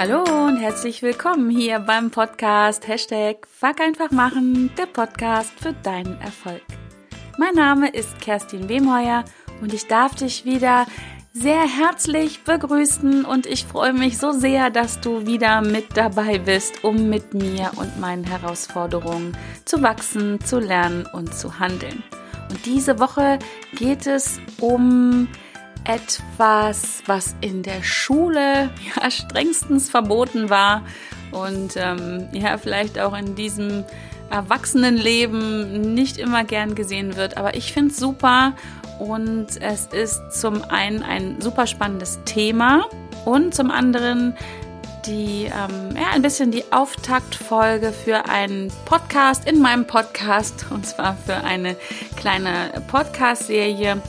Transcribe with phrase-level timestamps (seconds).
[0.00, 6.20] Hallo und herzlich willkommen hier beim Podcast Hashtag Fuck einfach machen, der Podcast für deinen
[6.20, 6.62] Erfolg.
[7.36, 9.24] Mein Name ist Kerstin Wemheuer
[9.60, 10.86] und ich darf dich wieder
[11.32, 16.84] sehr herzlich begrüßen und ich freue mich so sehr, dass du wieder mit dabei bist,
[16.84, 22.04] um mit mir und meinen Herausforderungen zu wachsen, zu lernen und zu handeln.
[22.50, 23.40] Und diese Woche
[23.76, 25.26] geht es um
[25.88, 30.82] etwas, was in der Schule ja strengstens verboten war
[31.32, 33.84] und ähm, ja vielleicht auch in diesem
[34.30, 37.36] Erwachsenenleben nicht immer gern gesehen wird.
[37.36, 38.54] Aber ich finde es super
[38.98, 42.84] und es ist zum einen ein super spannendes Thema
[43.24, 44.34] und zum anderen
[45.06, 51.16] die ähm, ja, ein bisschen die Auftaktfolge für einen Podcast in meinem Podcast und zwar
[51.16, 51.76] für eine
[52.16, 54.02] kleine Podcast-Serie.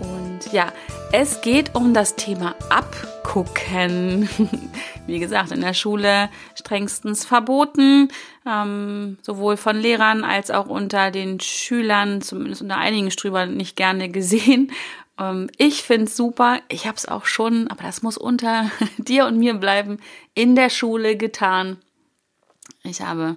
[0.00, 0.72] Und ja,
[1.12, 4.28] es geht um das Thema Abgucken.
[5.06, 8.08] Wie gesagt, in der Schule strengstens verboten,
[8.46, 14.08] ähm, sowohl von Lehrern als auch unter den Schülern, zumindest unter einigen Strübern, nicht gerne
[14.08, 14.72] gesehen.
[15.20, 16.60] Ähm, ich finde es super.
[16.70, 19.98] Ich habe es auch schon, aber das muss unter dir und mir bleiben,
[20.34, 21.76] in der Schule getan.
[22.84, 23.36] Ich habe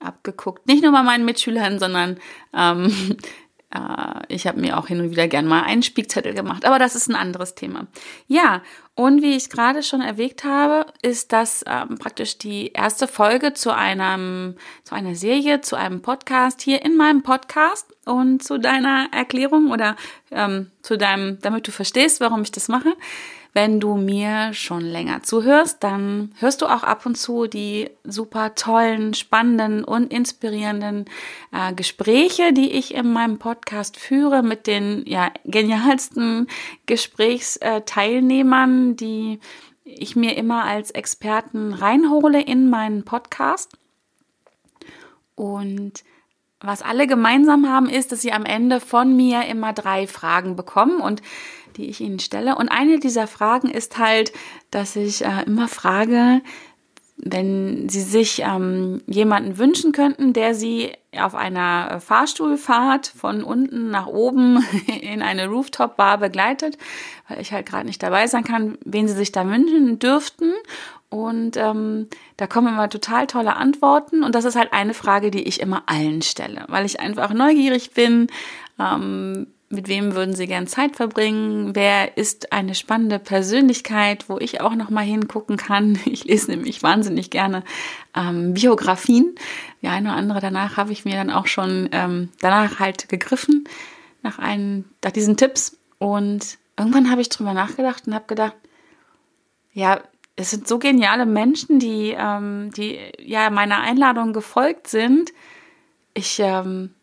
[0.00, 2.18] abgeguckt, nicht nur bei meinen Mitschülern, sondern
[2.52, 3.14] ähm, äh,
[4.28, 7.08] ich habe mir auch hin und wieder gern mal einen Spiegzettel gemacht, aber das ist
[7.08, 7.86] ein anderes Thema.
[8.28, 8.62] Ja,
[8.94, 13.74] und wie ich gerade schon erwähnt habe, ist das ähm, praktisch die erste Folge zu
[13.74, 19.72] einem, zu einer Serie, zu einem Podcast hier in meinem Podcast und zu deiner Erklärung
[19.72, 19.96] oder
[20.30, 22.92] ähm, zu deinem, damit du verstehst, warum ich das mache.
[23.56, 28.56] Wenn du mir schon länger zuhörst, dann hörst du auch ab und zu die super
[28.56, 31.04] tollen, spannenden und inspirierenden
[31.52, 36.48] äh, Gespräche, die ich in meinem Podcast führe mit den ja, genialsten
[36.86, 39.38] Gesprächsteilnehmern, die
[39.84, 43.78] ich mir immer als Experten reinhole in meinen Podcast.
[45.36, 46.02] Und
[46.66, 51.00] was alle gemeinsam haben, ist, dass sie am Ende von mir immer drei Fragen bekommen.
[51.00, 51.22] Und
[51.76, 52.56] die ich Ihnen stelle.
[52.56, 54.32] Und eine dieser Fragen ist halt,
[54.70, 56.40] dass ich äh, immer frage,
[57.16, 64.06] wenn Sie sich ähm, jemanden wünschen könnten, der Sie auf einer Fahrstuhlfahrt von unten nach
[64.06, 64.64] oben
[65.00, 66.76] in eine Rooftop-Bar begleitet,
[67.28, 70.52] weil ich halt gerade nicht dabei sein kann, wen Sie sich da wünschen dürften.
[71.08, 74.24] Und ähm, da kommen immer total tolle Antworten.
[74.24, 77.92] Und das ist halt eine Frage, die ich immer allen stelle, weil ich einfach neugierig
[77.92, 78.26] bin.
[78.80, 81.74] Ähm, mit wem würden Sie gern Zeit verbringen?
[81.74, 85.98] Wer ist eine spannende Persönlichkeit, wo ich auch noch mal hingucken kann?
[86.06, 87.64] Ich lese nämlich wahnsinnig gerne
[88.16, 89.34] ähm, Biografien.
[89.82, 93.64] Die eine oder andere danach habe ich mir dann auch schon ähm, danach halt gegriffen
[94.22, 98.56] nach einen, nach diesen Tipps und irgendwann habe ich drüber nachgedacht und habe gedacht,
[99.72, 100.00] ja,
[100.36, 105.30] es sind so geniale Menschen, die, ähm, die ja meiner Einladung gefolgt sind.
[106.14, 106.94] Ich ähm,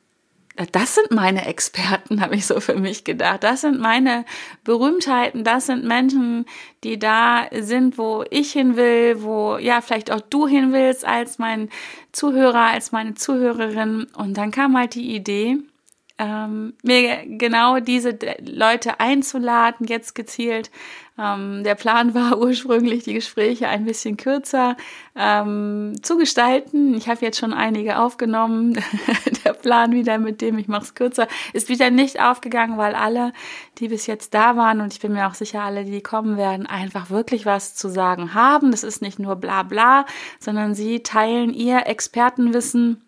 [0.71, 3.43] das sind meine Experten, habe ich so für mich gedacht.
[3.43, 4.25] Das sind meine
[4.63, 6.45] Berühmtheiten, das sind Menschen,
[6.83, 11.39] die da sind, wo ich hin will, wo ja vielleicht auch du hin willst als
[11.39, 11.69] mein
[12.11, 14.07] Zuhörer, als meine Zuhörerin.
[14.15, 15.57] Und dann kam halt die Idee,
[16.21, 20.69] ähm, mir genau diese Leute einzuladen, jetzt gezielt.
[21.17, 24.77] Ähm, der Plan war ursprünglich, die Gespräche ein bisschen kürzer
[25.15, 26.93] ähm, zu gestalten.
[26.93, 28.73] Ich habe jetzt schon einige aufgenommen.
[29.45, 33.33] der Plan wieder mit dem, ich mache es kürzer, ist wieder nicht aufgegangen, weil alle,
[33.79, 36.67] die bis jetzt da waren, und ich bin mir auch sicher, alle, die kommen werden,
[36.67, 38.69] einfach wirklich was zu sagen haben.
[38.69, 40.05] Das ist nicht nur bla bla,
[40.39, 43.01] sondern sie teilen ihr Expertenwissen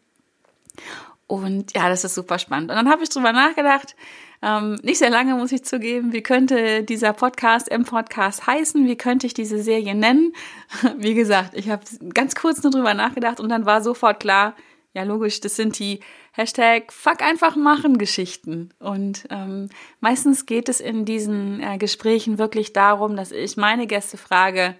[1.27, 2.69] und ja, das ist super spannend.
[2.69, 3.95] Und dann habe ich drüber nachgedacht,
[4.41, 8.97] ähm, nicht sehr lange muss ich zugeben, wie könnte dieser Podcast im Podcast heißen, wie
[8.97, 10.33] könnte ich diese Serie nennen.
[10.97, 14.55] Wie gesagt, ich habe ganz kurz nur drüber nachgedacht und dann war sofort klar,
[14.93, 16.01] ja logisch, das sind die
[16.33, 18.71] Hashtag Fuck einfach machen Geschichten.
[18.79, 19.69] Und ähm,
[20.01, 24.75] meistens geht es in diesen äh, Gesprächen wirklich darum, dass ich meine Gäste frage,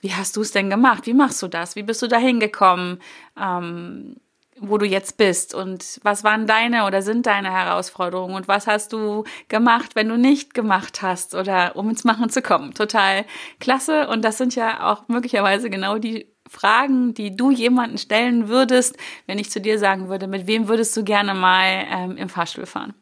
[0.00, 1.06] wie hast du es denn gemacht?
[1.06, 1.76] Wie machst du das?
[1.76, 3.00] Wie bist du da hingekommen?
[3.38, 4.16] Ähm,
[4.60, 8.92] wo du jetzt bist und was waren deine oder sind deine Herausforderungen und was hast
[8.92, 12.74] du gemacht, wenn du nicht gemacht hast oder um ins Machen zu kommen.
[12.74, 13.24] Total
[13.58, 18.96] klasse und das sind ja auch möglicherweise genau die Fragen, die du jemanden stellen würdest,
[19.26, 22.66] wenn ich zu dir sagen würde, mit wem würdest du gerne mal ähm, im Fahrstuhl
[22.66, 22.94] fahren?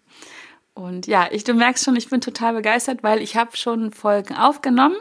[0.74, 4.36] Und ja, ich, du merkst schon, ich bin total begeistert, weil ich habe schon Folgen
[4.36, 4.96] aufgenommen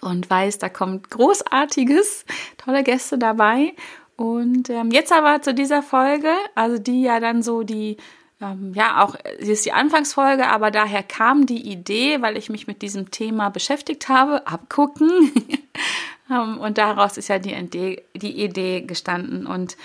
[0.00, 2.24] und weiß, da kommt großartiges,
[2.56, 3.74] tolle Gäste dabei
[4.16, 7.96] und ähm, jetzt aber zu dieser Folge, also die ja dann so die,
[8.40, 12.66] ähm, ja auch, sie ist die Anfangsfolge, aber daher kam die Idee, weil ich mich
[12.66, 15.32] mit diesem Thema beschäftigt habe, abgucken,
[16.30, 19.46] Ähm, und daraus ist ja die Idee, die Idee gestanden.
[19.46, 19.76] Und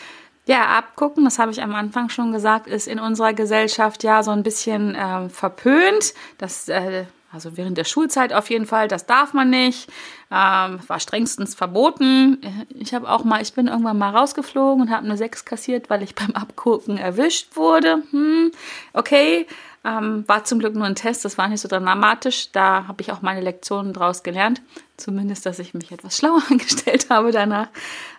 [0.45, 4.31] ja, abgucken, das habe ich am Anfang schon gesagt, ist in unserer Gesellschaft ja so
[4.31, 6.13] ein bisschen äh, verpönt.
[6.37, 9.89] Das, äh, also während der Schulzeit auf jeden Fall, das darf man nicht.
[10.31, 12.39] Ähm, war strengstens verboten.
[12.69, 16.01] Ich habe auch mal, ich bin irgendwann mal rausgeflogen und habe eine 6 kassiert, weil
[16.01, 18.03] ich beim Abgucken erwischt wurde.
[18.11, 18.51] Hm,
[18.93, 19.45] okay.
[19.85, 22.51] Ähm, war zum Glück nur ein Test, das war nicht so dramatisch.
[22.51, 24.61] Da habe ich auch meine Lektionen draus gelernt.
[24.97, 27.69] Zumindest, dass ich mich etwas schlauer angestellt habe danach.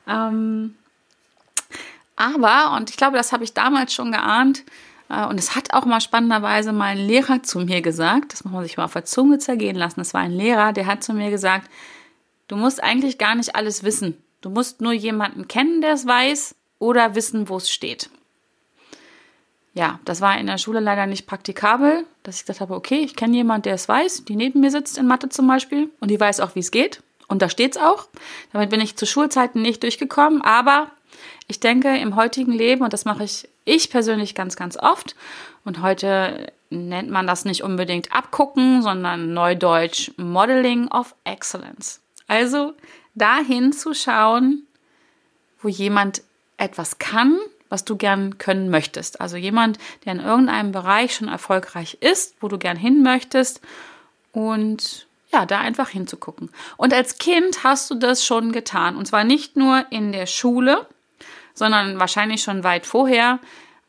[0.07, 0.77] Ähm,
[2.17, 4.65] aber, und ich glaube, das habe ich damals schon geahnt,
[5.11, 8.77] und es hat auch mal spannenderweise mein Lehrer zu mir gesagt, das muss man sich
[8.77, 10.01] mal auf der Zunge zergehen lassen.
[10.01, 11.69] Es war ein Lehrer, der hat zu mir gesagt,
[12.47, 14.17] du musst eigentlich gar nicht alles wissen.
[14.41, 18.09] Du musst nur jemanden kennen, der es weiß, oder wissen, wo es steht.
[19.75, 23.17] Ja, das war in der Schule leider nicht praktikabel, dass ich gesagt habe, okay, ich
[23.17, 26.19] kenne jemanden, der es weiß, die neben mir sitzt in Mathe zum Beispiel, und die
[26.19, 27.03] weiß auch, wie es geht.
[27.29, 28.09] Und da steht es auch.
[28.53, 30.91] Damit bin ich zu Schulzeiten nicht durchgekommen, aber
[31.47, 35.15] ich denke, im heutigen Leben, und das mache ich ich persönlich ganz, ganz oft,
[35.65, 42.01] und heute nennt man das nicht unbedingt abgucken, sondern neudeutsch Modeling of Excellence.
[42.29, 42.75] Also
[43.15, 44.67] dahin zu schauen,
[45.61, 46.23] wo jemand
[46.57, 49.21] etwas kann, was du gern können möchtest.
[49.21, 53.61] Also jemand, der in irgendeinem Bereich schon erfolgreich ist, wo du gern hin möchtest
[54.33, 56.51] und ja, da einfach hinzugucken.
[56.77, 58.97] Und als Kind hast du das schon getan.
[58.97, 60.87] Und zwar nicht nur in der Schule,
[61.55, 63.41] sondern wahrscheinlich schon weit vorher.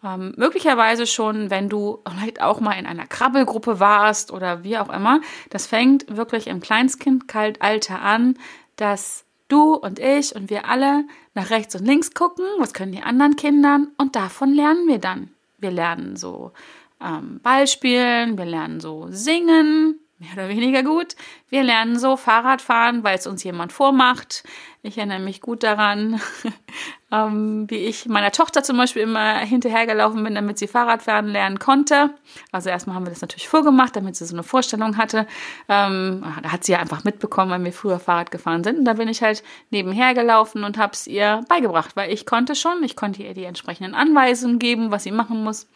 [0.04, 4.90] Ähm, möglicherweise schon, wenn du vielleicht auch mal in einer Krabbelgruppe warst oder wie auch
[4.90, 5.22] immer.
[5.50, 8.38] Das fängt wirklich im Kleinstkindalter an,
[8.78, 11.06] dass du und ich und wir alle
[11.36, 15.30] nach rechts und links gucken, was können die anderen Kindern und davon lernen wir dann.
[15.60, 16.52] Wir lernen so
[17.00, 21.16] ähm, Ballspielen, wir lernen so singen, mehr oder weniger gut.
[21.52, 24.44] Wir lernen so Fahrradfahren, weil es uns jemand vormacht.
[24.84, 26.22] Ich erinnere mich gut daran,
[27.12, 32.12] ähm, wie ich meiner Tochter zum Beispiel immer hinterhergelaufen bin, damit sie Fahrradfahren lernen konnte.
[32.54, 35.28] Also erstmal haben wir das natürlich vorgemacht, damit sie so eine Vorstellung hatte.
[35.68, 38.80] Ähm, da hat sie ja einfach mitbekommen, weil wir früher Fahrrad gefahren sind.
[38.80, 42.56] Und da bin ich halt nebenher gelaufen und habe es ihr beigebracht, weil ich konnte
[42.56, 45.68] schon, ich konnte ihr die entsprechenden Anweisungen geben, was sie machen muss.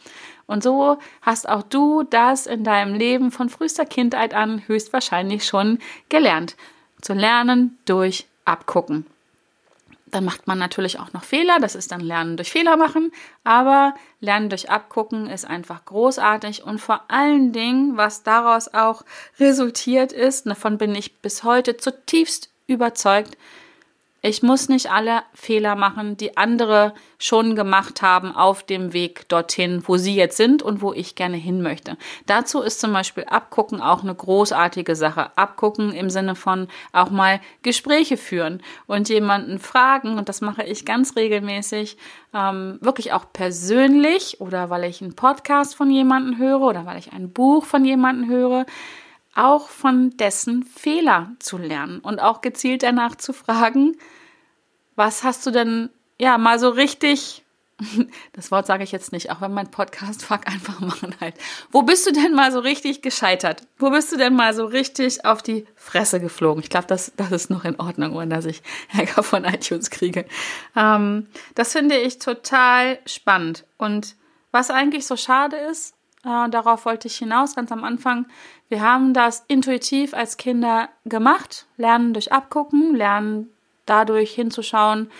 [0.48, 5.65] Und so hast auch du das in deinem Leben von frühester Kindheit an höchstwahrscheinlich schon
[6.10, 6.56] gelernt.
[7.02, 9.06] Zu lernen durch abgucken.
[10.08, 13.12] Dann macht man natürlich auch noch Fehler, das ist dann Lernen durch Fehler machen,
[13.44, 19.04] aber Lernen durch Abgucken ist einfach großartig und vor allen Dingen, was daraus auch
[19.40, 23.36] resultiert ist, davon bin ich bis heute zutiefst überzeugt,
[24.28, 29.84] ich muss nicht alle Fehler machen, die andere schon gemacht haben auf dem Weg dorthin,
[29.86, 31.96] wo sie jetzt sind und wo ich gerne hin möchte.
[32.26, 35.38] Dazu ist zum Beispiel Abgucken auch eine großartige Sache.
[35.38, 40.86] Abgucken im Sinne von auch mal Gespräche führen und jemanden fragen, und das mache ich
[40.86, 41.96] ganz regelmäßig,
[42.34, 47.14] ähm, wirklich auch persönlich oder weil ich einen Podcast von jemandem höre oder weil ich
[47.14, 48.66] ein Buch von jemandem höre
[49.36, 53.98] auch von dessen Fehler zu lernen und auch gezielt danach zu fragen,
[54.96, 57.46] was hast du denn ja mal so richtig
[58.34, 61.36] das Wort sage ich jetzt nicht, auch wenn mein Podcast fuck einfach machen halt.
[61.72, 63.64] Wo bist du denn mal so richtig gescheitert?
[63.78, 66.64] Wo bist du denn mal so richtig auf die Fresse geflogen?
[66.64, 68.62] Ich glaube, das, das ist noch in Ordnung, ohne dass ich
[68.98, 70.26] Ärger von iTunes kriege.
[70.76, 73.66] Ähm, das finde ich total spannend.
[73.78, 74.16] Und
[74.52, 78.26] was eigentlich so schade ist, äh, darauf wollte ich hinaus ganz am Anfang,
[78.70, 83.50] wir haben das intuitiv als Kinder gemacht, lernen durch Abgucken, lernen
[83.86, 85.12] dadurch hinzuschauen,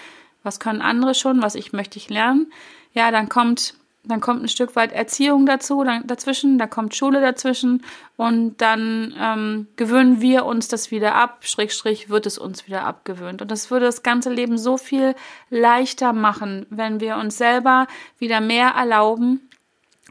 [0.44, 2.52] was können andere schon, was ich möchte ich lernen.
[2.94, 3.76] Ja, dann kommt
[4.08, 7.84] dann kommt ein Stück weit Erziehung dazu, dann, dazwischen, da kommt Schule dazwischen
[8.18, 13.42] und dann ähm, gewöhnen wir uns das wieder ab, Schrägstrich wird es uns wieder abgewöhnt.
[13.42, 15.16] Und das würde das ganze Leben so viel
[15.50, 17.88] leichter machen, wenn wir uns selber
[18.20, 19.50] wieder mehr erlauben.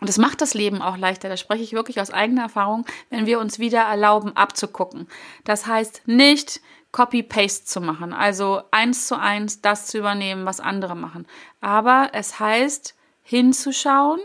[0.05, 3.25] Und das macht das Leben auch leichter, da spreche ich wirklich aus eigener Erfahrung, wenn
[3.25, 5.09] wir uns wieder erlauben abzugucken.
[5.45, 6.61] Das heißt nicht,
[6.93, 11.25] Copy-Paste zu machen, also eins zu eins das zu übernehmen, was andere machen.
[11.63, 14.21] Aber es heißt hinzuschauen,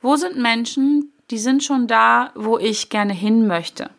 [0.00, 3.90] wo sind Menschen, die sind schon da, wo ich gerne hin möchte.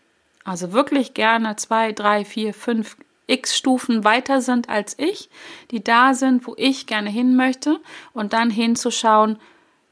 [0.44, 5.30] Also wirklich gerne zwei, drei, vier, fünf x Stufen weiter sind als ich,
[5.72, 7.80] die da sind, wo ich gerne hin möchte
[8.12, 9.40] und dann hinzuschauen,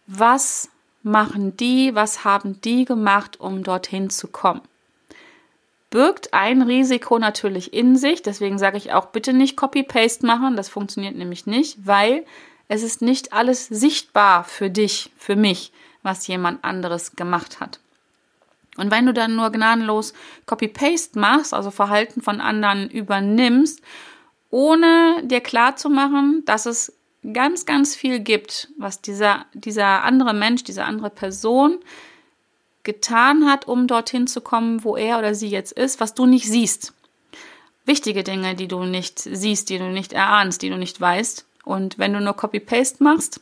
[0.08, 0.68] was
[1.04, 4.62] machen die, was haben die gemacht, um dorthin zu kommen
[5.92, 8.24] birgt ein Risiko natürlich in sich.
[8.24, 10.56] Deswegen sage ich auch, bitte nicht Copy-Paste machen.
[10.56, 12.26] Das funktioniert nämlich nicht, weil
[12.68, 17.80] es ist nicht alles sichtbar für dich, für mich, was jemand anderes gemacht hat.
[18.78, 20.14] Und wenn du dann nur gnadenlos
[20.46, 23.82] Copy-Paste machst, also Verhalten von anderen übernimmst
[24.50, 26.94] ohne dir klar zu machen, dass es
[27.34, 31.80] ganz, ganz viel gibt, was dieser, dieser andere Mensch, diese andere Person
[32.84, 36.48] getan hat, um dorthin zu kommen, wo er oder sie jetzt ist, was du nicht
[36.48, 36.94] siehst.
[37.86, 41.46] Wichtige Dinge, die du nicht siehst, die du nicht erahnst, die du nicht weißt.
[41.64, 43.40] Und wenn du nur Copy-Paste machst,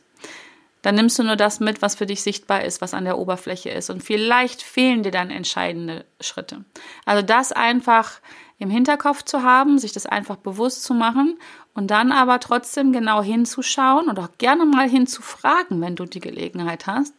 [0.82, 3.70] dann nimmst du nur das mit, was für dich sichtbar ist, was an der Oberfläche
[3.70, 3.90] ist.
[3.90, 6.64] Und vielleicht fehlen dir dann entscheidende Schritte.
[7.04, 8.20] Also das einfach
[8.58, 11.38] im Hinterkopf zu haben, sich das einfach bewusst zu machen
[11.74, 16.86] und dann aber trotzdem genau hinzuschauen und auch gerne mal hinzufragen, wenn du die Gelegenheit
[16.86, 17.14] hast,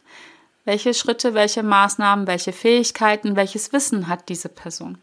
[0.64, 4.98] welche Schritte, welche Maßnahmen, welche Fähigkeiten, welches Wissen hat diese Person.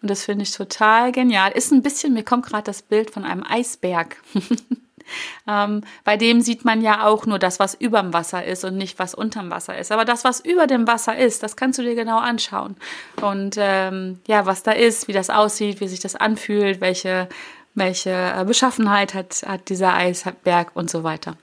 [0.00, 1.52] Und das finde ich total genial.
[1.52, 4.16] Ist ein bisschen, mir kommt gerade das Bild von einem Eisberg.
[5.48, 8.98] ähm, bei dem sieht man ja auch nur das, was überm Wasser ist und nicht,
[8.98, 9.92] was unterm Wasser ist.
[9.92, 12.76] Aber das, was über dem Wasser ist, das kannst du dir genau anschauen.
[13.20, 17.28] Und ähm, ja, was da ist, wie das aussieht, wie sich das anfühlt, welche,
[17.74, 21.36] welche äh, Beschaffenheit hat, hat dieser Eisberg und so weiter.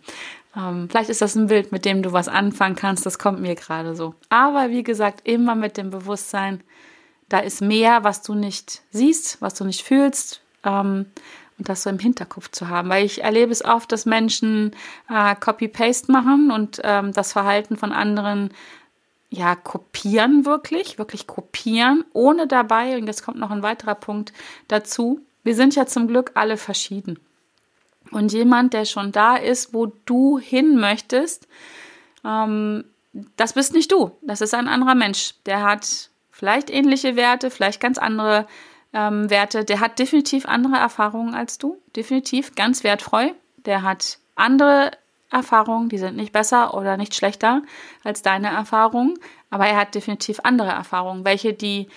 [0.56, 3.06] Ähm, vielleicht ist das ein Bild, mit dem du was anfangen kannst.
[3.06, 4.16] Das kommt mir gerade so.
[4.30, 6.62] Aber wie gesagt, immer mit dem Bewusstsein,
[7.30, 10.42] da ist mehr, was du nicht siehst, was du nicht fühlst.
[10.64, 11.06] Ähm,
[11.58, 12.90] und das so im Hinterkopf zu haben.
[12.90, 14.76] Weil ich erlebe es oft, dass Menschen
[15.10, 18.52] äh, Copy-Paste machen und ähm, das Verhalten von anderen
[19.30, 24.34] ja, kopieren wirklich, wirklich kopieren, ohne dabei, und jetzt kommt noch ein weiterer Punkt
[24.68, 27.18] dazu, wir sind ja zum Glück alle verschieden.
[28.12, 31.48] Und jemand, der schon da ist, wo du hin möchtest,
[32.24, 32.84] ähm,
[33.36, 34.12] das bist nicht du.
[34.22, 35.34] Das ist ein anderer Mensch.
[35.48, 38.46] Der hat vielleicht ähnliche Werte, vielleicht ganz andere
[38.94, 39.66] ähm, Werte.
[39.66, 41.82] Der hat definitiv andere Erfahrungen als du.
[41.96, 43.34] Definitiv ganz wertvoll.
[43.66, 44.92] Der hat andere
[45.32, 47.64] Erfahrungen, die sind nicht besser oder nicht schlechter
[48.04, 49.18] als deine Erfahrungen,
[49.50, 51.88] aber er hat definitiv andere Erfahrungen, welche die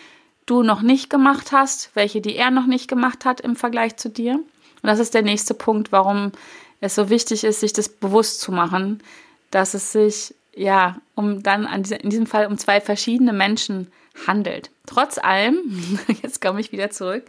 [0.46, 4.08] du noch nicht gemacht hast, welche die er noch nicht gemacht hat im Vergleich zu
[4.08, 4.34] dir.
[4.34, 6.32] Und das ist der nächste Punkt, warum
[6.80, 9.02] es so wichtig ist, sich das bewusst zu machen,
[9.50, 13.90] dass es sich ja um dann an diese, in diesem Fall um zwei verschiedene Menschen
[14.26, 14.70] handelt.
[14.86, 17.24] Trotz allem, jetzt komme ich wieder zurück,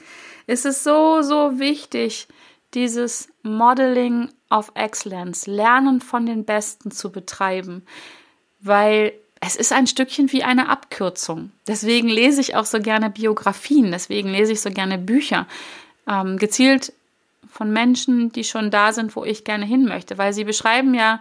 [0.47, 2.27] ist es so, so wichtig,
[2.73, 7.85] dieses Modeling of Excellence, Lernen von den Besten zu betreiben,
[8.59, 9.13] weil
[9.45, 11.51] es ist ein Stückchen wie eine Abkürzung.
[11.67, 15.47] Deswegen lese ich auch so gerne Biografien, deswegen lese ich so gerne Bücher,
[16.07, 16.93] ähm, gezielt
[17.51, 21.19] von Menschen, die schon da sind, wo ich gerne hin möchte, weil sie beschreiben ja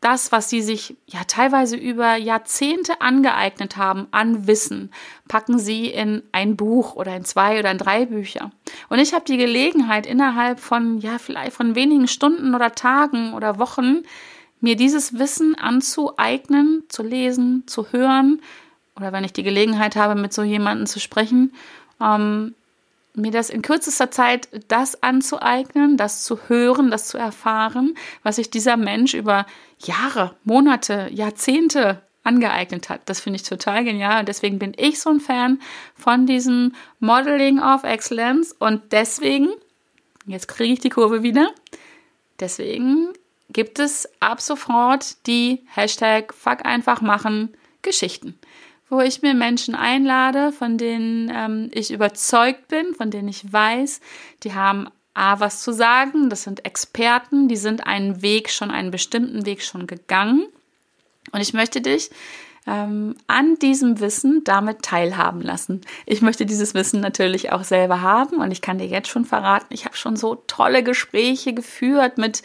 [0.00, 4.90] das, was sie sich ja teilweise über Jahrzehnte angeeignet haben an Wissen,
[5.28, 8.50] packen sie in ein Buch oder in zwei oder in drei Bücher.
[8.90, 13.58] Und ich habe die Gelegenheit, innerhalb von, ja, vielleicht von wenigen Stunden oder Tagen oder
[13.58, 14.02] Wochen,
[14.64, 18.40] mir dieses Wissen anzueignen, zu lesen, zu hören
[18.96, 21.52] oder wenn ich die Gelegenheit habe, mit so jemandem zu sprechen,
[22.00, 22.54] ähm,
[23.14, 28.50] mir das in kürzester Zeit das anzueignen, das zu hören, das zu erfahren, was sich
[28.50, 29.46] dieser Mensch über
[29.78, 33.02] Jahre, Monate, Jahrzehnte angeeignet hat.
[33.04, 35.60] Das finde ich total genial und deswegen bin ich so ein Fan
[35.94, 39.50] von diesem Modeling of Excellence und deswegen,
[40.24, 41.50] jetzt kriege ich die Kurve wieder,
[42.40, 43.10] deswegen
[43.50, 48.38] gibt es ab sofort die Hashtag Fuck einfach machen Geschichten
[48.94, 54.00] wo ich mir Menschen einlade, von denen ähm, ich überzeugt bin, von denen ich weiß,
[54.42, 58.90] die haben A, was zu sagen, das sind Experten, die sind einen Weg schon, einen
[58.90, 60.46] bestimmten Weg schon gegangen.
[61.32, 62.10] Und ich möchte dich
[62.66, 65.82] ähm, an diesem Wissen damit teilhaben lassen.
[66.04, 69.72] Ich möchte dieses Wissen natürlich auch selber haben und ich kann dir jetzt schon verraten,
[69.72, 72.42] ich habe schon so tolle Gespräche geführt mit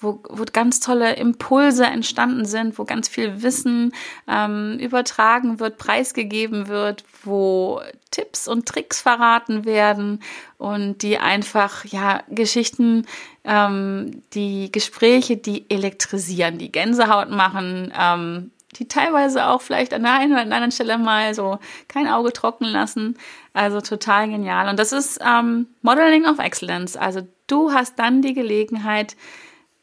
[0.00, 3.92] wo, wo ganz tolle Impulse entstanden sind, wo ganz viel Wissen
[4.28, 10.22] ähm, übertragen wird, preisgegeben wird, wo Tipps und Tricks verraten werden
[10.56, 13.06] und die einfach, ja, Geschichten,
[13.44, 20.14] ähm, die Gespräche, die elektrisieren, die Gänsehaut machen, ähm, die teilweise auch vielleicht an der
[20.14, 23.16] einen oder anderen Stelle mal so kein Auge trocken lassen.
[23.52, 24.68] Also total genial.
[24.68, 26.96] Und das ist ähm, Modeling of Excellence.
[26.96, 29.16] Also du hast dann die Gelegenheit,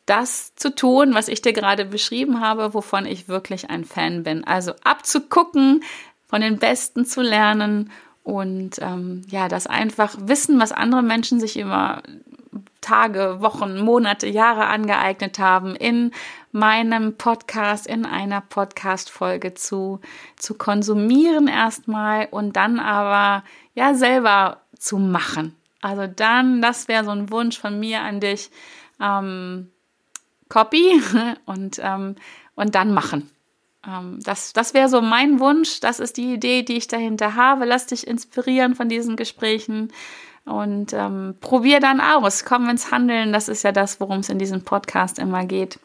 [0.05, 4.43] das zu tun, was ich dir gerade beschrieben habe, wovon ich wirklich ein Fan bin.
[4.43, 5.83] Also abzugucken,
[6.27, 7.91] von den Besten zu lernen
[8.23, 12.01] und ähm, ja, das einfach wissen, was andere Menschen sich über
[12.81, 16.11] Tage, Wochen, Monate, Jahre angeeignet haben, in
[16.51, 20.01] meinem Podcast, in einer Podcast-Folge zu,
[20.35, 23.43] zu konsumieren erstmal und dann aber
[23.73, 25.55] ja selber zu machen.
[25.81, 28.49] Also dann, das wäre so ein Wunsch von mir an dich.
[29.01, 29.71] Ähm,
[30.49, 31.01] Copy
[31.45, 32.15] und, ähm,
[32.55, 33.29] und dann machen.
[33.87, 35.79] Ähm, das das wäre so mein Wunsch.
[35.79, 37.65] Das ist die Idee, die ich dahinter habe.
[37.65, 39.91] Lass dich inspirieren von diesen Gesprächen.
[40.45, 42.45] und ähm, probier dann aus.
[42.45, 43.33] Komm ins Handeln.
[43.33, 45.79] Das ist ja das, worum es in diesem Podcast immer geht.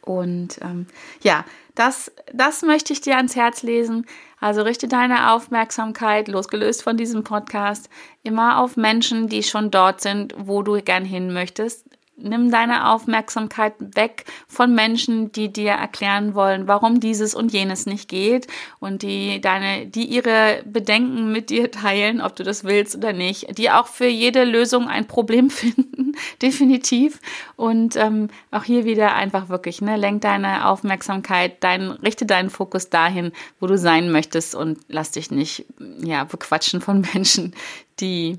[0.00, 0.86] Und ähm,
[1.20, 4.06] ja, das, das möchte ich dir ans Herz lesen.
[4.40, 7.90] Also richte deine Aufmerksamkeit, losgelöst von diesem Podcast,
[8.22, 13.74] immer auf Menschen, die schon dort sind, wo du gern hin möchtest nimm deine Aufmerksamkeit
[13.78, 18.46] weg von Menschen, die dir erklären wollen, warum dieses und jenes nicht geht
[18.80, 23.58] und die deine, die ihre Bedenken mit dir teilen, ob du das willst oder nicht,
[23.58, 27.20] die auch für jede Lösung ein Problem finden, definitiv.
[27.56, 32.88] Und ähm, auch hier wieder einfach wirklich, ne, lenk deine Aufmerksamkeit, dein, richte deinen Fokus
[32.88, 35.66] dahin, wo du sein möchtest und lass dich nicht,
[36.02, 37.54] ja, bequatschen von Menschen,
[38.00, 38.38] die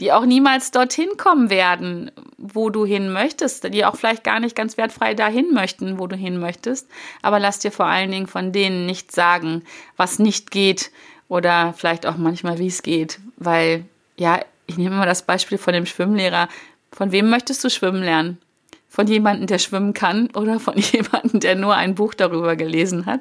[0.00, 4.54] die auch niemals dorthin kommen werden, wo du hin möchtest, die auch vielleicht gar nicht
[4.54, 6.88] ganz wertfrei dahin möchten, wo du hin möchtest.
[7.22, 9.64] Aber lass dir vor allen Dingen von denen nicht sagen,
[9.96, 10.90] was nicht geht
[11.28, 13.18] oder vielleicht auch manchmal, wie es geht.
[13.36, 13.84] Weil,
[14.16, 16.48] ja, ich nehme mal das Beispiel von dem Schwimmlehrer.
[16.92, 18.38] Von wem möchtest du schwimmen lernen?
[18.88, 23.20] Von jemandem, der schwimmen kann oder von jemandem, der nur ein Buch darüber gelesen hat.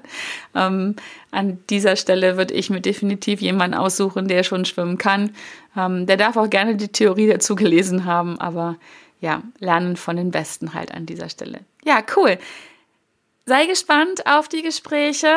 [0.56, 0.96] Ähm,
[1.32, 5.36] an dieser Stelle würde ich mir definitiv jemanden aussuchen, der schon schwimmen kann.
[5.76, 8.78] Ähm, der darf auch gerne die Theorie dazu gelesen haben, aber
[9.20, 11.60] ja, lernen von den Besten halt an dieser Stelle.
[11.84, 12.38] Ja, cool.
[13.46, 15.34] Sei gespannt auf die Gespräche.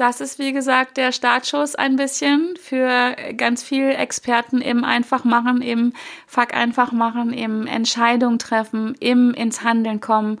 [0.00, 5.92] Das ist, wie gesagt, der Startschuss ein bisschen für ganz viele Experten im Einfachmachen, im
[6.26, 10.38] Fuck einfach machen, im Entscheidung treffen, im ins Handeln kommen.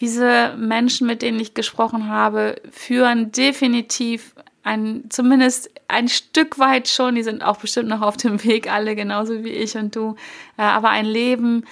[0.00, 7.14] Diese Menschen, mit denen ich gesprochen habe, führen definitiv ein, zumindest ein Stück weit schon,
[7.14, 10.16] die sind auch bestimmt noch auf dem Weg, alle genauso wie ich und du,
[10.58, 11.64] äh, aber ein Leben,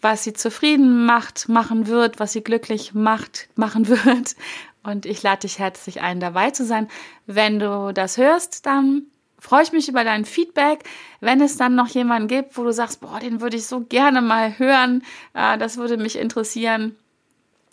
[0.00, 4.36] was sie zufrieden macht, machen wird, was sie glücklich macht, machen wird
[4.82, 6.88] und ich lade dich herzlich ein, dabei zu sein.
[7.26, 9.02] Wenn du das hörst, dann
[9.38, 10.84] freue ich mich über dein Feedback.
[11.20, 14.22] Wenn es dann noch jemanden gibt, wo du sagst, boah, den würde ich so gerne
[14.22, 15.02] mal hören,
[15.34, 16.96] äh, das würde mich interessieren,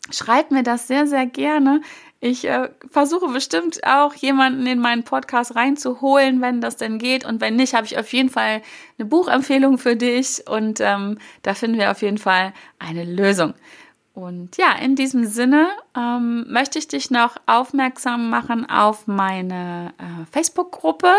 [0.09, 1.81] schreib mir das sehr, sehr gerne.
[2.19, 7.25] Ich äh, versuche bestimmt auch jemanden in meinen Podcast reinzuholen, wenn das denn geht.
[7.25, 8.63] Und wenn nicht, habe ich auf jeden Fall
[8.97, 10.43] eine Buchempfehlung für dich.
[10.49, 13.53] Und ähm, da finden wir auf jeden Fall eine Lösung.
[14.17, 20.25] Und ja, in diesem Sinne ähm, möchte ich dich noch aufmerksam machen auf meine äh,
[20.31, 21.11] Facebook-Gruppe.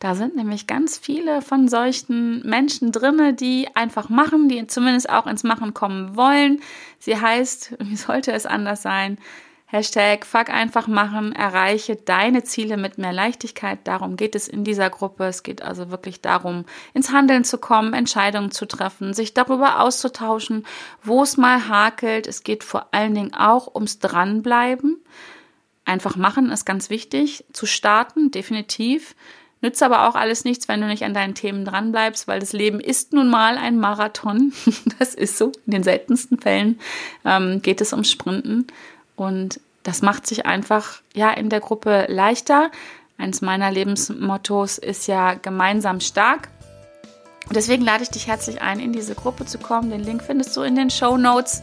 [0.00, 5.28] Da sind nämlich ganz viele von solchen Menschen drinne, die einfach machen, die zumindest auch
[5.28, 6.60] ins Machen kommen wollen.
[6.98, 9.18] Sie heißt, wie sollte es anders sein?
[9.72, 13.78] Hashtag Fuck einfach machen, erreiche deine Ziele mit mehr Leichtigkeit.
[13.84, 15.24] Darum geht es in dieser Gruppe.
[15.24, 20.66] Es geht also wirklich darum, ins Handeln zu kommen, Entscheidungen zu treffen, sich darüber auszutauschen,
[21.02, 22.26] wo es mal hakelt.
[22.26, 25.02] Es geht vor allen Dingen auch ums Dranbleiben.
[25.86, 27.46] Einfach machen ist ganz wichtig.
[27.54, 29.14] Zu starten, definitiv.
[29.62, 32.78] Nützt aber auch alles nichts, wenn du nicht an deinen Themen dranbleibst, weil das Leben
[32.78, 34.52] ist nun mal ein Marathon.
[34.98, 35.50] Das ist so.
[35.64, 36.78] In den seltensten Fällen
[37.24, 38.66] ähm, geht es ums Sprinten.
[39.16, 42.70] Und das macht sich einfach ja in der Gruppe leichter.
[43.18, 46.48] Eins meiner Lebensmottos ist ja gemeinsam stark.
[47.50, 49.90] deswegen lade ich dich herzlich ein, in diese Gruppe zu kommen.
[49.90, 51.62] Den Link findest du in den Show Notes.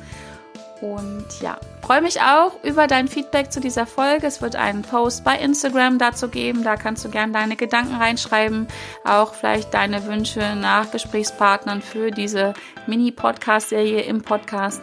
[0.81, 4.27] Und ja, freue mich auch über dein Feedback zu dieser Folge.
[4.27, 6.63] Es wird einen Post bei Instagram dazu geben.
[6.63, 8.67] Da kannst du gerne deine Gedanken reinschreiben.
[9.03, 12.53] Auch vielleicht deine Wünsche nach Gesprächspartnern für diese
[12.87, 14.81] Mini-Podcast-Serie im Podcast.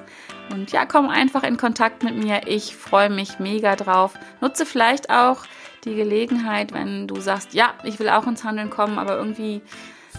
[0.51, 2.43] Und ja, komm einfach in Kontakt mit mir.
[2.47, 4.15] Ich freue mich mega drauf.
[4.41, 5.45] Nutze vielleicht auch
[5.85, 9.63] die Gelegenheit, wenn du sagst, ja, ich will auch ins Handeln kommen, aber irgendwie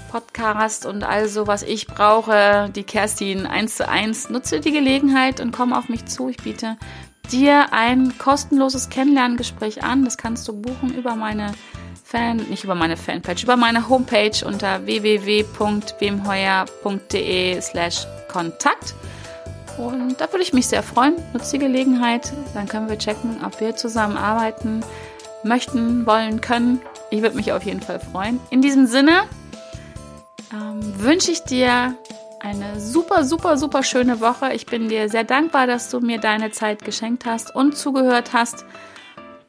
[0.10, 4.30] Podcast und all so, was ich brauche, die Kerstin eins zu eins.
[4.30, 6.30] Nutze die Gelegenheit und komm auf mich zu.
[6.30, 6.78] Ich biete
[7.32, 10.06] dir ein kostenloses Kennenlerngespräch an.
[10.06, 11.52] Das kannst du buchen über meine
[12.04, 18.94] Fan, nicht über meine Fanpage, über meine Homepage unter www.wemheuer.de slash Kontakt.
[19.78, 21.16] Und da würde ich mich sehr freuen.
[21.34, 22.34] Nutze die Gelegenheit.
[22.54, 24.82] Dann können wir checken, ob wir zusammen arbeiten
[25.44, 26.82] möchten, wollen, können.
[27.10, 28.40] Ich würde mich auf jeden Fall freuen.
[28.50, 29.24] In diesem Sinne
[30.52, 31.96] ähm, wünsche ich dir
[32.40, 34.54] eine super, super, super schöne Woche.
[34.54, 38.66] Ich bin dir sehr dankbar, dass du mir deine Zeit geschenkt hast und zugehört hast.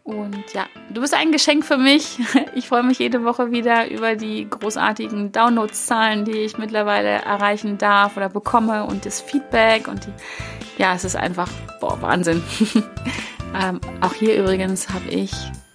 [0.09, 2.19] Und ja, du bist ein Geschenk für mich.
[2.55, 8.17] Ich freue mich jede Woche wieder über die großartigen Downloadszahlen, die ich mittlerweile erreichen darf
[8.17, 12.43] oder bekomme und das Feedback und die, ja, es ist einfach, boah, Wahnsinn.
[13.63, 15.31] ähm, auch hier übrigens habe ich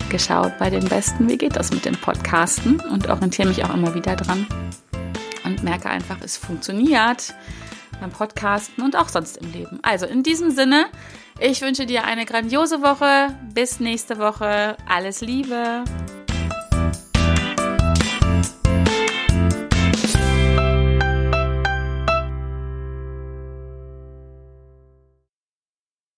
[0.09, 3.93] geschaut bei den Besten, wie geht das mit dem Podcasten und orientiere mich auch immer
[3.93, 4.47] wieder dran
[5.45, 7.35] und merke einfach, es funktioniert
[8.01, 9.79] beim Podcasten und auch sonst im Leben.
[9.83, 10.87] Also in diesem Sinne,
[11.43, 13.35] ich wünsche dir eine grandiose Woche.
[13.53, 14.77] Bis nächste Woche.
[14.87, 15.83] Alles Liebe.